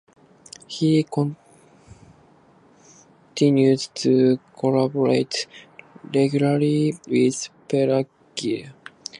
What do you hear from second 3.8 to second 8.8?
to collaborate regularly with Peter Gill.